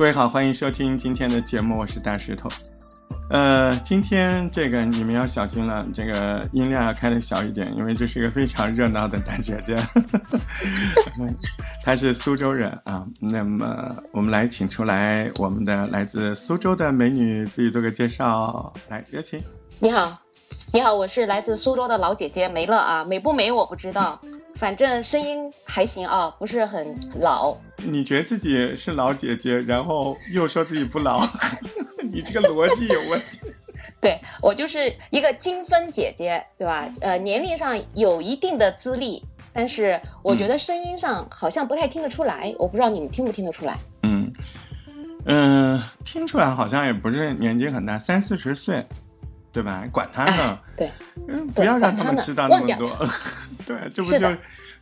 [0.00, 2.48] 各位好，欢迎收听今天的节目，我是大石头。
[3.28, 9.76] 呃，今天这个你们要小心了，这个音量要开的小一点，因为这是一个非常热闹的大姐姐，
[11.84, 13.06] 她是苏州人啊。
[13.20, 19.38] 那么我们来请出来我们的来自苏州的美女，自己做个介绍，来有请。
[19.80, 20.18] 你好，
[20.72, 24.18] 你好，我是来自苏州的老姐姐梅乐啊，美不美我不知道，
[24.54, 27.58] 反正声音还行啊，不是很老。
[27.84, 31.26] 你觉得自己是老姐姐，然后又说自己不老？
[32.12, 33.38] 你这个逻辑有问题。
[34.00, 36.90] 对我就是一个金分姐姐，对吧？
[37.02, 42.54] 呃，年龄上有一定的资历，但是我觉得声音上好像不太听得出来。
[42.58, 43.78] 我不知道你们听不听得出来？
[44.02, 44.32] 嗯
[45.26, 48.86] 嗯，听出来好像也不是年纪很大，三四十岁，
[49.52, 49.84] 对吧？
[49.92, 50.90] 管他呢，对，
[51.28, 52.90] 嗯，不要让他们知道那么多。
[53.66, 54.18] 对，这不就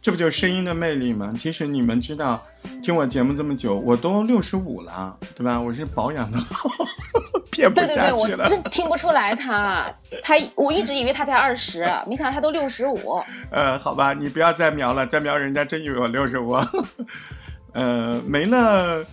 [0.00, 1.34] 这不就是声音的魅力吗？
[1.36, 2.42] 其实你们知道，
[2.82, 5.60] 听我节目这么久，我都六十五了，对吧？
[5.60, 6.38] 我是保养的。
[7.50, 13.20] 对对对，我真 听不出来他，他我一直以为他才二十，没想到他都六十五。
[13.50, 16.56] 呃，好吧，你不要再瞄了，再瞄人家真以为我六十五。
[17.72, 19.04] 呃，没了，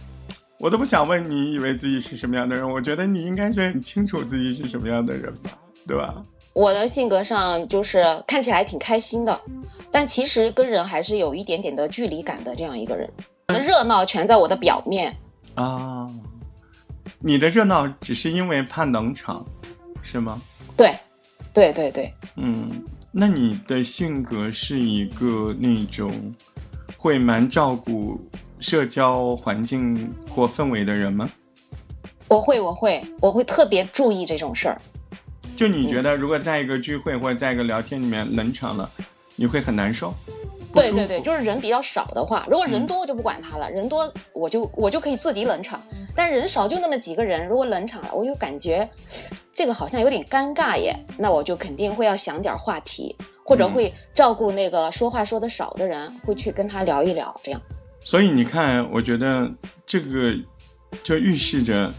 [0.59, 5.49] 我都不想问你以为自己是什么样的人，我觉得你应该是很清楚自己是什么样的人吧，
[5.87, 6.13] 对吧？
[6.55, 9.41] 我的性格上就是看起来挺开心的，
[9.91, 13.11] 但其实跟人还是有一点点的距离感的这样一个人。
[13.49, 15.17] 我的热闹全在我的表面
[15.55, 16.09] 啊。
[17.19, 19.45] 你的热闹只是因为怕冷场，
[20.01, 20.41] 是吗？
[20.77, 20.95] 对，
[21.53, 22.13] 对对对。
[22.37, 26.33] 嗯，那你的性格是一个那种
[26.97, 28.17] 会蛮照顾
[28.61, 31.29] 社交环境或氛围的人吗？
[32.29, 34.81] 我会，我会，我会特别注意这种事儿。
[35.55, 38.89] 就你觉得，如果在一个聚会或者在一个聊天里面冷场了，
[39.35, 40.13] 你会很难受？
[40.73, 45.81] 对对对，就是人比较少的话，如果人多我就不管他了，人多我就我就可以自己冷场。
[46.17, 48.89] 但人少就那么几个人，如果冷场了，我就感觉
[49.53, 51.05] 这个好像有点尴尬耶。
[51.17, 53.15] 那我就肯定会要想点话题，
[53.45, 57.61] 或者会照顾那个说话说的少的人，会去跟他聊一聊，这样。
[58.01, 59.49] 所以你看，我觉得
[59.87, 60.33] 这个
[61.03, 61.89] 就预示着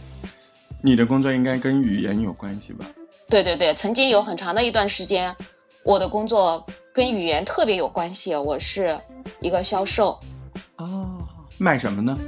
[0.83, 2.85] 你的工作应该跟语言有关系吧？
[3.29, 5.37] 对对对，曾经有很长的一段时间，
[5.83, 6.67] 我的工作。
[6.93, 8.99] 跟语言特别有关系，我是
[9.41, 10.19] 一个销售。
[10.77, 11.29] 哦，
[11.59, 12.19] 卖什么呢？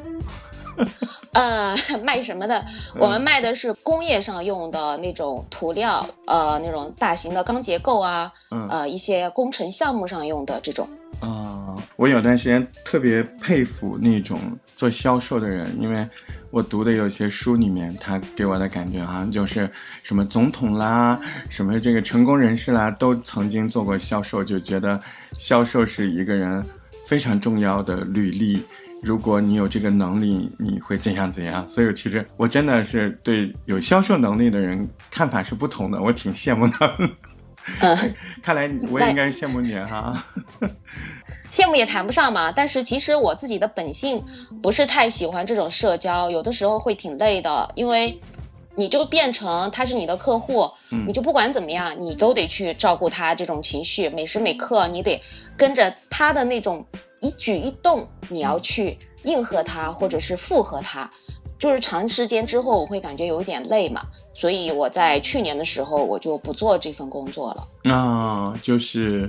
[1.32, 2.64] 呃，卖什么的？
[2.98, 8.32] 我们卖的是工业上用的那种涂料，呃，那种大型的钢结构啊，
[8.70, 10.88] 呃，一些工程项目上用的这种。
[11.20, 14.38] 啊，我有段时间特别佩服那种
[14.76, 16.06] 做销售的人，因为
[16.50, 19.70] 我读的有些书里面，他给我的感觉好像就是
[20.02, 24.98] 什么总统啦，什么这个成功人士啦，都曾经做过销售，就觉得
[25.36, 26.64] 销售是一个人
[27.06, 28.62] 非常重要的履历。
[29.02, 31.66] 如果你有这个能力，你会怎样怎样？
[31.68, 36.96] 所以其实我真的是对有销售能力的人看法是不同的，我挺羡慕的。
[37.80, 37.96] 嗯，
[38.42, 40.24] 看来我也应该羡慕你哈。
[41.50, 44.24] 羡慕也谈不上嘛，但是其实我自己的本性
[44.62, 48.20] 不是太喜欢这种社交，有的时候会挺累的，因为
[48.74, 50.72] 你就变成他是你的客户，
[51.06, 55.22] 你就不管怎么样，你都得去照顾他这种情绪，每时每刻你得
[55.56, 56.86] 跟着他的那种
[57.20, 61.10] 一举一动，你要去应和他或者是附和他。
[61.58, 67.92] 就是长时间之后，我会感觉有点累嘛，所以我在去年的时候我就不做这份工作了。
[67.92, 69.28] 啊，就是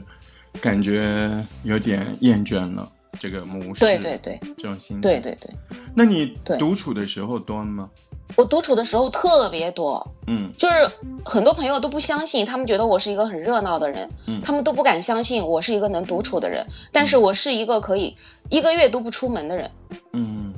[0.61, 3.79] 感觉有点厌倦了这个模式。
[3.79, 5.01] 对对对，这种心。
[5.01, 5.51] 对对对。
[5.95, 7.89] 那你独处的时候多吗？
[8.35, 10.11] 我独处的时候特别多。
[10.27, 10.53] 嗯。
[10.57, 10.89] 就是
[11.25, 14.09] 很多朋友都不相信，他们觉得我是一个很热闹的人，
[14.43, 16.67] 他们都不敢相信我是一个能独处的人。
[16.91, 18.17] 但是我是一个可以
[18.49, 19.71] 一个月都不出门的人。
[20.13, 20.53] 嗯。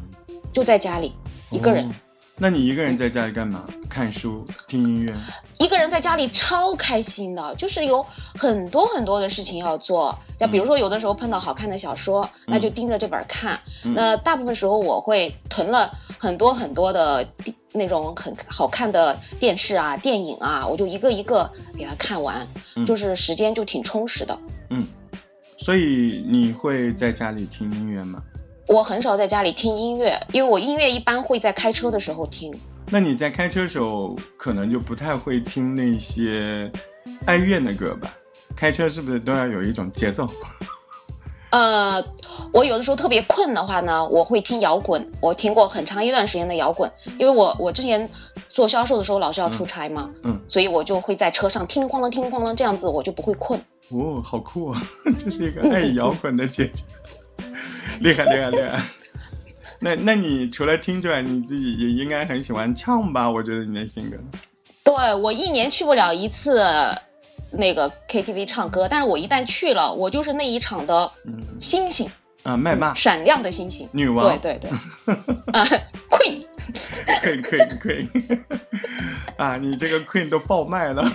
[0.53, 1.13] 就在家里。
[1.53, 1.91] 一个人，
[2.44, 3.68] 那你一个人在家里干嘛？
[3.88, 5.13] 看书、听音乐。
[5.60, 10.18] 一个人在家里超开心的，就是有很多很多的事情要做。
[10.39, 13.60] 就比如说，有的时候碰到好看的小说，那就盯着这本看。
[13.83, 17.27] 那大部分时候我会囤了很多很多的
[17.74, 22.48] 那种很好看的电视啊、电影啊，我就一个一个给它看完，
[22.88, 24.39] 就是时间就挺充实的。
[24.71, 24.88] 嗯，
[25.60, 28.24] 所以你会在家里听音乐吗？
[28.68, 32.54] 我很少在家里听音乐，因为我音乐一般会在开车的时候听。
[32.90, 36.72] 那你在开车时候可能就不太会听那些
[37.25, 38.13] 哀怨的歌吧？
[38.56, 40.28] 开车是不是都要有一种节奏？
[41.52, 42.02] 呃，
[42.54, 45.12] 我有的时候特别困的话呢，我会听摇滚。
[45.19, 48.10] 我听过很长一段时间的摇滚，因为我我之前
[48.48, 53.60] 做销售的时候老是要出差嘛，嗯，所以我就会在车上听哐啷听哐啷这样子，我就不会困。
[53.90, 54.81] 哦，好酷啊！
[55.19, 56.84] 这是一个爱摇滚的姐姐。
[58.01, 58.81] 厉害厉害厉害！
[59.80, 63.30] 那那你除了听之外，你自己也应该很喜欢唱吧？
[63.31, 64.18] 我觉得你的性格。
[64.83, 66.59] 对我一年去不了一次
[67.51, 71.12] 那个 KTV 唱歌，但是我一旦去了，我就是那一场的
[71.59, 72.09] 星星。
[72.44, 75.13] 啊，麦霸，闪亮的星星，女王，对对对，
[75.53, 75.63] 啊
[76.09, 76.44] ，Queen，
[77.21, 78.07] 可以可以可以，
[79.38, 81.07] 啊，你这个 Queen 都爆麦了，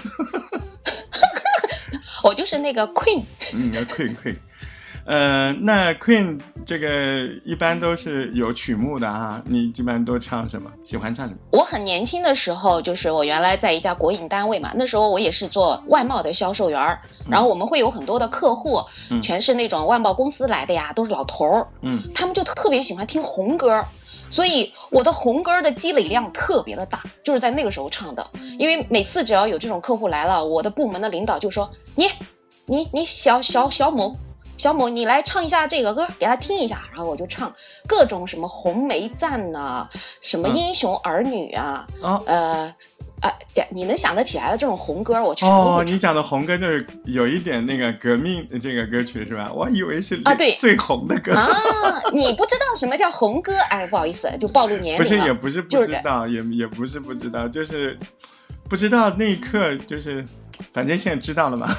[2.22, 3.24] 我就是那个 Queen，
[3.54, 4.36] 嗯，Queen Queen。
[5.06, 10.72] 呃，那 Queen 这个一般都是有曲目的啊，你基本上都唱什么？
[10.82, 11.38] 喜欢唱什么？
[11.52, 18.82] 我很年轻的时候，就是我原来在一家国营单位嘛，那时候我也是做外贸的销售员儿，然后我们会有很多的客户，
[19.22, 23.84] 全是那种外贸公司来的呀，都是老头儿，嗯，他们就特别喜欢听红歌，
[24.28, 28.26] 所以我的红歌的积累量特别的大，就是在那个时候唱的，
[28.58, 32.08] 因为每次只要有这种客户来了，我的部门的领导就说你，
[32.64, 34.16] 你你小小小某。
[34.56, 37.52] 小某，你来唱一下这个歌，给他听一下，然后我就唱
[37.86, 39.88] 各种什么红梅赞呐，
[40.20, 41.86] 什么英雄儿女啊，
[42.26, 42.74] 呃，
[43.20, 43.32] 啊，
[43.70, 49.50] 你能想得起来的这种红歌，我全哦，你讲的红歌就是有一点那个革命这个歌曲是吧？
[49.54, 51.48] 我以为是啊，对，最红的歌啊，
[52.12, 53.54] 你不知道什么叫红歌？
[53.70, 54.98] 哎，不好意思，就暴露年龄了。
[54.98, 57.98] 不是，也不是不知道，也也不是不知道，就是
[58.68, 60.26] 不知道那一刻，就是
[60.72, 61.76] 反正现在知道了嘛。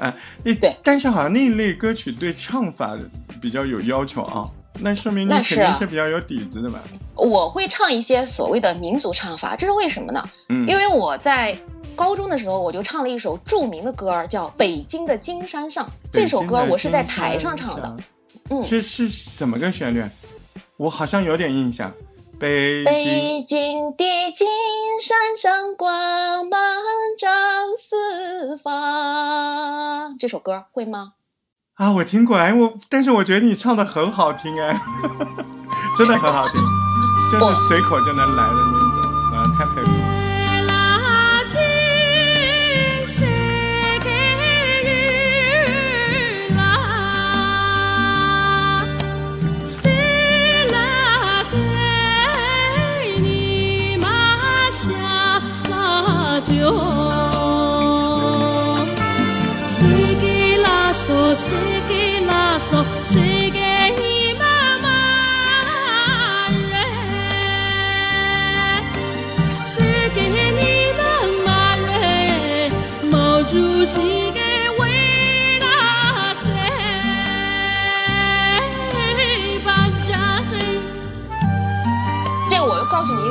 [0.00, 0.16] 哎，
[0.54, 2.96] 对，但是好像那一类歌曲对唱法
[3.40, 4.48] 比较有要求啊，
[4.80, 6.80] 那说明你肯定是比较有底子的吧？
[7.14, 10.28] 我会唱一些所谓的民族唱法，这是为什么呢？
[10.48, 11.58] 嗯，因为我在
[11.94, 15.86] 高中的时候我就唱了一首著名的歌，叫《北京的金山上》。
[16.10, 17.96] 这首歌我是在台上唱的。
[18.48, 20.02] 嗯，这是什么个旋律？
[20.78, 21.92] 我好像有点印象。
[22.40, 24.48] 北京的金
[24.98, 26.58] 山上，光芒
[27.18, 27.28] 照
[27.78, 30.16] 四方。
[30.18, 31.12] 这首歌会吗？
[31.74, 34.74] 啊，我听过哎，我但是我觉得你唱的很好听哎，
[35.94, 36.62] 真的很好听，
[37.30, 39.02] 就是随口就能来的那种，
[39.36, 39.99] 啊，太佩服。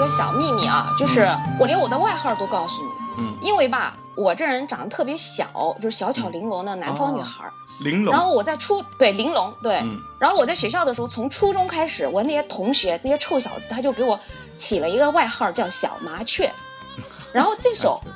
[0.10, 1.30] 小秘密啊，就是
[1.60, 8.14] 我连我的外号都告诉你，嗯，因为吧，我这人长得特别小，就是小巧玲珑的南方女孩，玲珑。
[8.14, 9.84] 然后我在初对玲珑对，
[10.20, 14.20] 然后我在学校的时候，从初中开始，我那些同学这些臭小子，他就给我
[14.58, 16.54] 起了一个外号叫小麻雀。
[17.34, 18.02] 然后这首《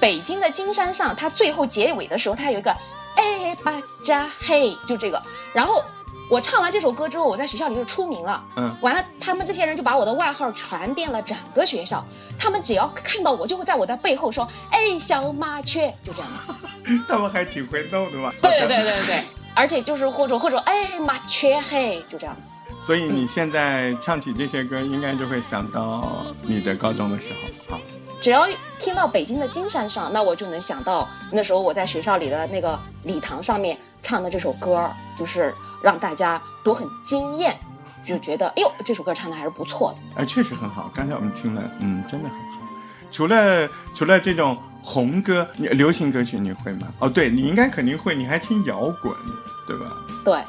[0.00, 2.76] 北京的金山上》，它最后结尾的时候，它有一个
[3.16, 5.22] 哎巴扎嘿，就这个，
[5.52, 5.84] 然后。
[6.30, 8.44] 我唱完这首歌之后，我在学校里就出名了。
[8.56, 12.06] 嗯，完了，他们这些人就把我的外号传遍了整个学校。
[12.38, 16.52] 他们只要看到我，就会在我的背后说：“哎，小麻雀。”就这样子。
[17.08, 18.32] 他们还挺会逗的嘛。
[18.42, 22.58] 对对对对对，而且就是或者或者哎，麻雀嘿，就这样子。
[22.80, 27.76] 所以你现在唱起这些歌，应该就会想到你的高中的时候。
[27.76, 27.80] 好。
[28.20, 28.48] 只要
[28.78, 37.58] 听到北京的金山上，那我就能想到那时候我在学校里的那个礼堂上面唱的这首歌，就是让大家都很惊艳，
[38.04, 40.22] 就觉得哎呦这首歌唱的还是不错的。
[40.22, 42.58] 哎，确实很好，刚才我们听了，嗯，真的很好。
[43.10, 46.88] 除了除了这种红歌，流行歌曲你会吗？
[46.98, 49.14] 哦，对你应该肯定会，你还听摇滚，
[49.66, 49.96] 对吧？
[50.24, 50.44] 对，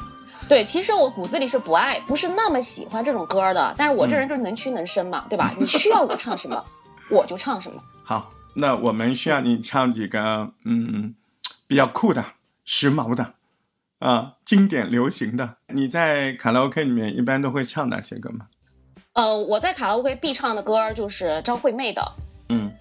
[0.49, 5.53] 对，其实我骨子里是不爱，不是那么喜欢这种歌的，但是我这人就是能屈能伸嘛，对吧？
[5.57, 6.65] 你需要我唱什么？
[7.09, 11.15] 我就唱什么好，那我们需要你唱几个嗯
[11.67, 12.23] 比较酷的、
[12.65, 13.33] 时髦的
[13.99, 15.55] 啊，经典流行的。
[15.67, 18.47] 你在卡拉 OK 里面一般都会唱哪些歌吗？
[19.13, 22.13] 呃，我在卡拉 OK 必唱的歌就是张惠妹的。
[22.49, 22.71] 嗯，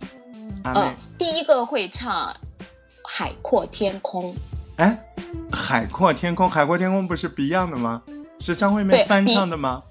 [0.64, 2.36] 嗯，第一个会唱
[3.04, 4.32] 《海阔天空》。
[4.76, 5.04] 哎，
[5.54, 8.02] 《海阔天空》《海阔天空》不是 Beyond 的吗？
[8.40, 9.82] 是张惠妹翻唱的吗？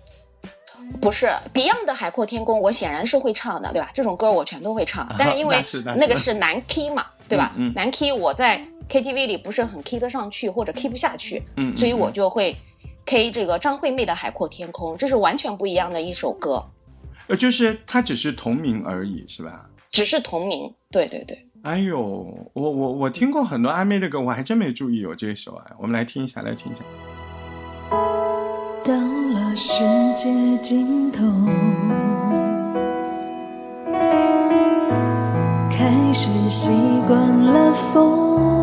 [1.01, 3.91] 不是 Beyond 的《海阔天空》，我显然是会唱的，对吧？
[3.94, 5.63] 这种歌我全都会唱，但是因为
[5.96, 7.53] 那个是男 key 嘛，对吧？
[7.75, 12.58] 男 key 我在 KTV 里不是很 key 得上去，或者 key 不下去，嗯，所以我就会
[13.06, 16.70] K 这个张惠妹的《海阔天空》，这是完全不一样的一首歌。
[17.27, 19.70] 呃，就是它只是同名而已，是吧？
[19.91, 21.46] 只是同名，对对对。
[21.63, 22.00] 哎呦，
[22.53, 26.82] 我我我听过很多阿妹的歌，我还真没注意有这首哎，我们来听一下，来听一下。
[28.86, 29.17] 到了。
[29.60, 29.84] 世
[30.16, 31.26] 界尽头，
[35.72, 36.70] 开始习
[37.08, 38.57] 惯了风，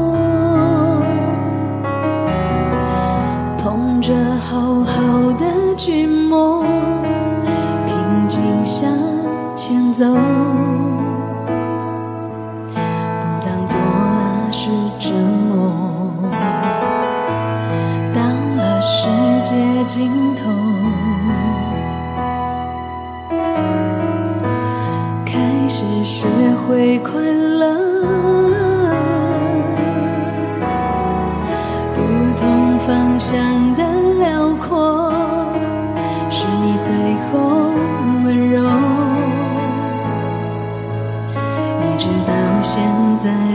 [43.25, 43.54] 在，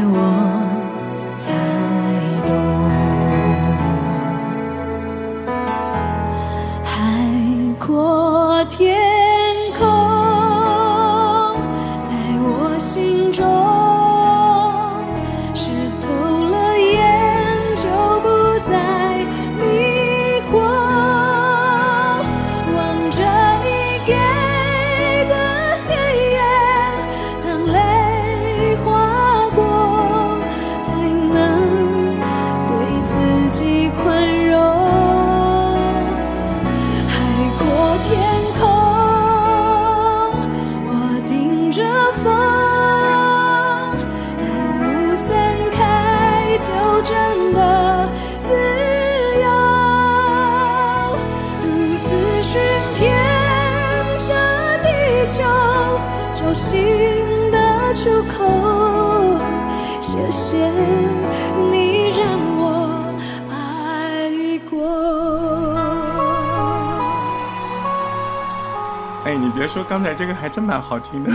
[70.20, 71.32] 这个还真蛮好听的，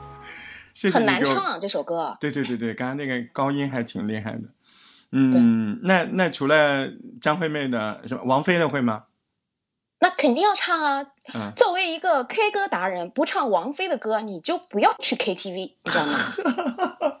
[0.72, 2.16] 谢谢很难唱这首歌。
[2.22, 4.44] 对对对对，刚刚那个高音还挺厉害的。
[5.12, 6.88] 嗯，那那除了
[7.20, 9.04] 张惠妹的，什么王菲的会吗？
[10.00, 11.06] 那肯定要唱啊！
[11.34, 16.18] 嗯，作为一个 K 歌达人，不唱王菲的歌，你就不要去 KTV，你知道吗？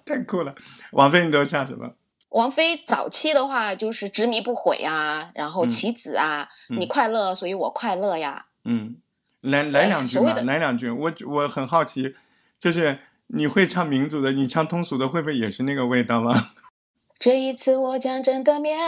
[0.06, 0.54] 太酷了！
[0.92, 1.90] 王菲你都唱什么？
[2.30, 8.46] 王菲早期的话就是执迷不悔啊，然后棋子啊，你快乐，所以我快乐呀。
[8.64, 8.96] 嗯。
[9.40, 10.90] 来来两句嘛，来两句。
[10.90, 12.14] 我我很好奇，
[12.58, 16.34] 就是你会唱民族的，你唱通俗的会不会也是那个味道吗？
[17.18, 18.78] 这一次我将真的面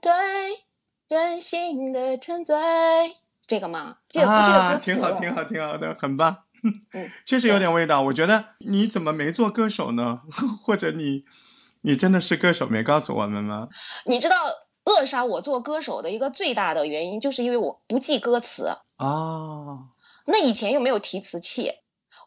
[0.00, 0.12] 对
[1.08, 2.56] 任性的沉醉，
[3.46, 3.96] 这个吗？
[4.08, 6.44] 这个这个歌词挺好，挺好，挺好的，很棒。
[6.92, 8.02] 嗯， 确实有点味道。
[8.02, 10.20] 我觉得你怎么没做歌手呢？
[10.62, 11.24] 或者你
[11.80, 13.68] 你真的是歌手没告诉我们吗？
[14.04, 14.36] 你知道
[14.84, 19.88] 扼杀我做歌手的一个最大的原因，就是因为我不记歌词啊。
[20.26, 21.72] 那以前又没有提词器，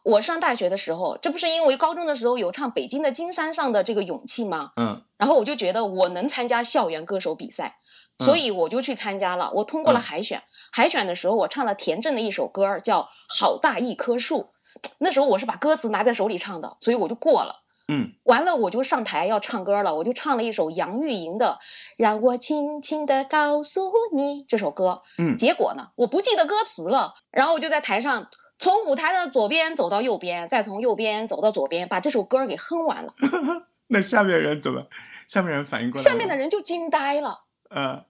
[0.02, 4.72] 我上大学的时候，这不是因为高中的时候有唱《北京的金山上的这个勇气》吗？
[4.76, 7.78] 嗯，然后我就觉得我能参加校园歌手比赛，
[8.18, 9.50] 所以我就去参加了。
[9.54, 14.50] 我通过了海选，海选的时候我唱了田震的一首歌，叫《好大一棵树》。
[14.98, 17.62] 那时候我是把歌词拿在手里唱的，所以我就过了。
[17.86, 21.58] 嗯，完了我就上台要唱歌了，我就唱了一首杨钰莹的
[21.96, 25.02] 《让我轻轻的告诉你》这首歌。
[25.18, 33.12] 嗯，结果呢，我不记得歌词了，然后我就在台上从舞台的左边走到右边，再从右边走到左边，把这首歌给哼完了。
[33.88, 34.86] 那下面人怎么？
[35.26, 36.02] 下面人反应过来？
[36.02, 37.44] 下面的人就惊呆了。
[37.68, 38.04] 嗯。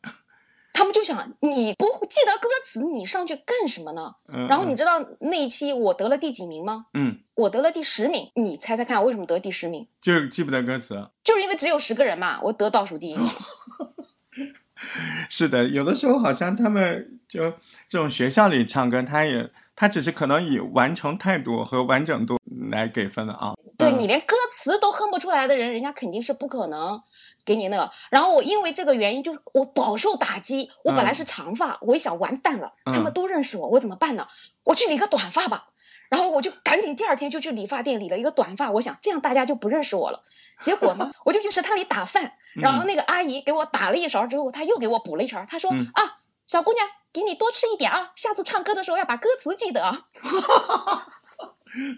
[0.74, 4.16] 他们就想你不记得歌词，你上去干什么呢？
[4.30, 6.86] 嗯然后你知道那一期我得了第几名吗？
[6.92, 8.30] 嗯，我得了第十名。
[8.34, 9.86] 你猜猜看，为什么得第十名？
[10.02, 11.08] 就是记不得歌词。
[11.22, 13.26] 就是因为只有十个人嘛，我得倒数第一名。
[15.30, 17.50] 是的，有的时候好像他们就
[17.88, 22.38] 这种学校里唱歌，他也他只是可能以完成态度和完整度
[22.70, 23.54] 来给分的啊。
[23.90, 27.02] 对你连歌词都哼不出来的人，人家肯定是不可能。
[27.46, 30.70] 给你那个，然后我因为这个原因，就是我饱受打击。
[30.82, 34.26] 我本来是长发，我一想完蛋了，他们都认识我，我怎么办呢？
[34.62, 35.68] 我去理个短发吧。
[36.08, 40.22] 然后我就赶紧第二天就去理发店理了一个短发，我想这样大家就不认识我了。
[40.62, 50.06] 结果呢，我就去食堂里打饭，然后那个阿姨给我打了一勺之后，她又给我补了一勺，她说啊，小姑娘，给你多吃一点啊，下次唱歌的时候要把歌词记得啊。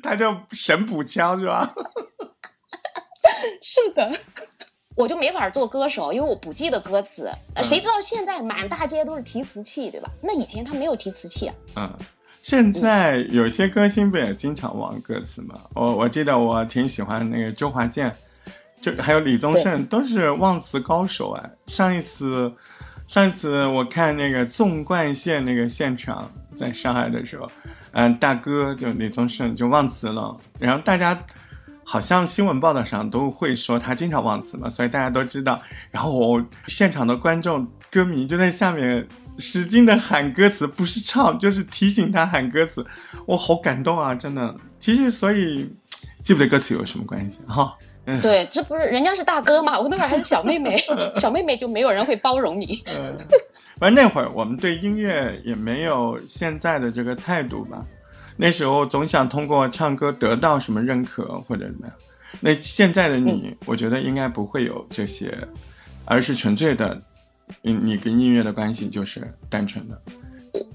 [0.03, 1.75] 他叫神补枪是吧？
[3.63, 4.13] 是的。
[4.95, 7.31] 我就没法做歌手，因为我不记得歌词。
[7.63, 10.11] 谁知道现在满大街都是提词器，对吧？
[10.23, 11.55] 那以前他没有提词器啊。
[11.75, 11.99] 嗯，
[12.43, 15.61] 现在有些歌星不也经常忘歌词吗？
[15.75, 18.17] 我我记得我挺喜欢那个周华健，
[18.81, 21.45] 就还有李宗盛，都是忘词高手啊。
[21.67, 22.51] 上一次
[23.07, 27.51] 上一次我看那个纵贯线那个现场，在上海的时候，
[27.99, 31.19] 嗯，大哥就李宗盛就忘词了，然后大家
[31.83, 35.59] 好像新闻报道上都会说他经常忘词嘛，所以大家都知道。
[35.91, 42.85] 然后我现场的观众歌迷就在下面使劲的喊歌词，不是唱就是提醒他喊歌词，
[43.25, 44.55] 我好感动啊，真的。
[44.79, 45.75] 其实所以
[46.23, 47.75] 记不得歌词有什么关系哈？
[48.21, 50.77] 对，这不是人家是大哥嘛，我那会儿还是小妹妹，
[51.19, 52.85] 小妹妹就没有人会包容你。
[53.77, 57.85] 嗯，反正那会儿我们对音乐也没有现在的这个态度吧，
[58.37, 61.97] 那时候总想通过唱歌得到什么认可或者怎么样。
[62.41, 65.47] 那现在的你，我觉得应该不会有这些，
[66.05, 67.01] 而是纯粹的，
[67.63, 69.99] 你你跟音乐的关系就是单纯的。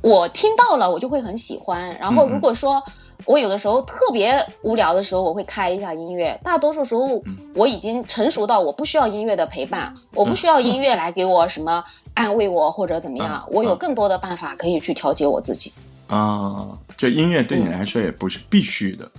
[0.01, 1.97] 我听到了，我就会很喜欢。
[1.99, 2.83] 然后如果说
[3.25, 6.39] 我有的时候特别无聊的时候，我会开一下音乐。
[6.43, 7.23] 大多数时候
[7.53, 13.47] 我已经成熟到我不需要音乐的陪伴，我不需要音乐来给我什么安慰我或者怎么样。
[13.51, 15.73] 我有更多的办法可以去调节我自己。
[16.07, 19.09] 啊，这音乐对你来说也不是必须的，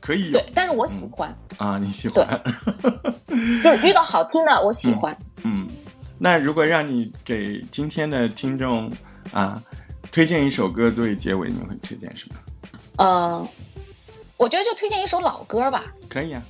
[0.00, 2.42] 可以对，但是我喜欢啊，你喜欢，
[3.62, 5.16] 就是遇到好听的我喜欢。
[5.44, 5.66] 嗯，
[6.18, 8.90] 那如果让你给今天的听众
[9.32, 9.62] 啊。
[10.12, 12.36] 推荐一首歌作为结尾，你会推荐什么？
[12.98, 13.48] 呃，
[14.36, 15.94] 我觉得就推荐一首老歌吧。
[16.08, 16.42] 可以啊。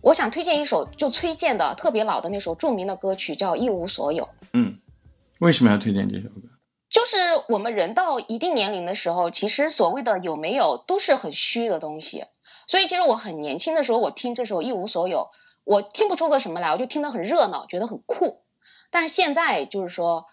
[0.00, 4.24] 我想推荐一首就崔健的特别老的那首著名的歌曲，叫《一无所有》。
[4.52, 4.80] 嗯，
[5.38, 6.48] 为什么要推荐这首歌？
[6.90, 7.16] 就是
[7.48, 12.24] 我们人到一定年龄的时候，其实所谓的有没有都是很虚的东西。
[12.66, 15.18] 所以其实我很年轻的时候，我听这首《一无所有》，
[15.62, 18.42] 我听不出个什么来，我就听得很热闹，觉得很酷。
[18.90, 20.26] 但是现在就是说。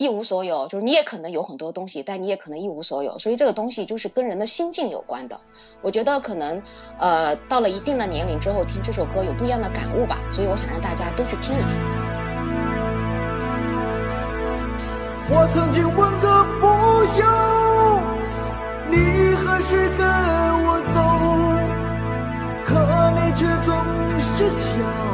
[0.00, 5.42] 一无所有，就是你也可能有很多东西，但你也可能一无所有，所以这个东西就是跟人的心境有关的。
[5.82, 6.62] 我觉得可能
[6.98, 11.76] 呃到了一定的年龄之后听这首歌有不一样的感悟吧，所以我想让大家都去听一听。
[15.32, 16.66] 我曾经问个不
[17.12, 17.22] 休，
[18.88, 18.96] 你
[19.36, 20.08] 何时跟
[20.64, 20.96] 我走？
[22.64, 22.72] 可
[23.20, 23.68] 你却总
[24.18, 25.09] 是笑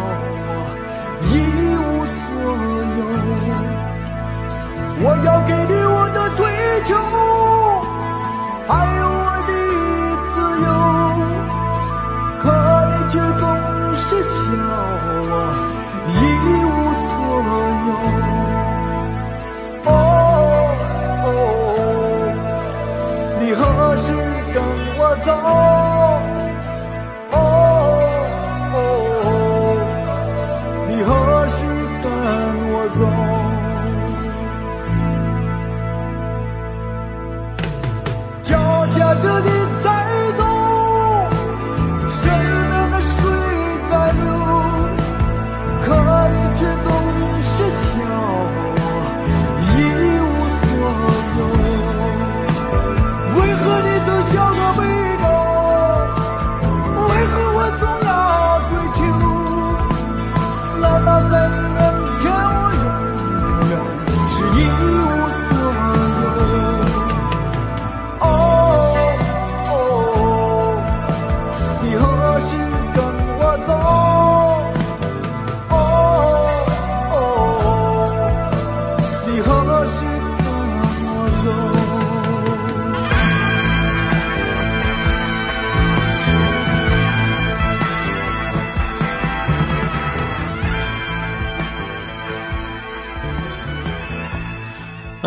[4.99, 6.41] 我要给你我的追
[6.89, 6.91] 求，
[8.67, 9.51] 还有我的
[10.33, 10.69] 自由，
[12.41, 12.45] 可
[12.89, 13.45] 你却总
[13.97, 14.35] 是笑
[15.23, 15.31] 我
[16.09, 16.19] 一
[16.65, 16.67] 无
[17.05, 17.09] 所
[17.87, 17.89] 有。
[19.85, 19.91] 哦，
[23.41, 23.61] 你何
[24.01, 24.05] 时
[24.55, 24.57] 跟
[24.99, 25.29] 我走？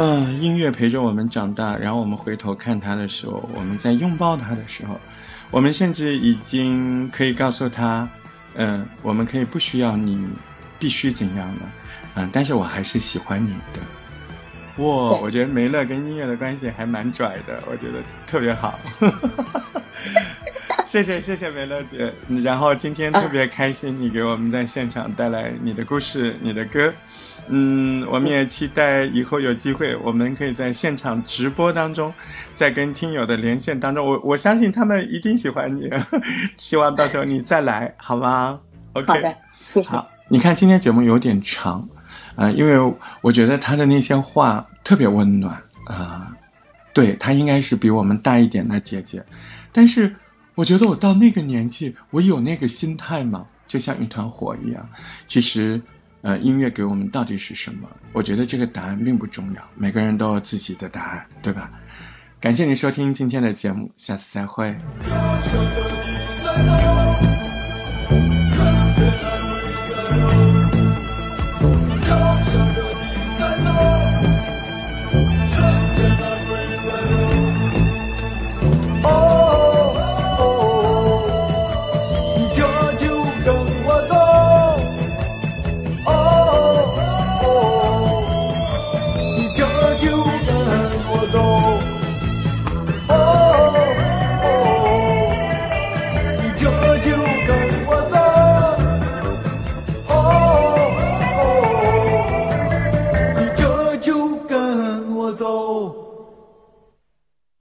[0.02, 4.98] 嗯，音乐陪着我们长大，然后我们回头看他的时候，我们在拥抱他的时候，
[5.52, 8.08] 我们甚至已经可以告诉他，
[8.56, 10.26] 嗯，我们可以不需要你，
[10.80, 11.66] 必须怎样的，
[12.16, 13.82] 嗯，但是我还是喜欢你的。
[14.82, 18.80] 哇，我觉得梅乐跟音乐的关系还蛮拽的，我觉得特别好。
[20.88, 22.10] 谢谢谢谢梅乐姐，
[22.42, 26.94] 然后今天特别开心，你给我们在现场带来你的故事，你的歌。
[27.52, 32.14] 嗯，我们也期待以后有机会，我们可以在现场直播当中，
[32.56, 35.90] 在跟听友的连线当中，我我相信他们一定喜欢你，
[36.58, 38.60] 希望到时候你再来，好吗
[38.94, 39.36] ？OK，好的，
[39.66, 39.98] 谢谢。
[39.98, 41.90] 好，你看今天节目有点长，
[42.36, 46.32] 啊，因为我觉得他的那些话特别温暖啊，
[46.94, 49.26] 对他应该是比我们大一点的姐姐，
[49.72, 50.16] 但是
[50.54, 53.48] 我觉得我到那个年纪，我有那个心态吗？
[53.68, 54.88] 就像一团火一样，
[55.26, 55.82] 其实。
[56.22, 57.90] 呃，音乐给我们到底是什么？
[58.12, 61.72] 我觉得这个答案并不重要，每个人都有自己的答案，对吧？
[62.42, 64.76] 感谢您收听今天的节目，下次再会。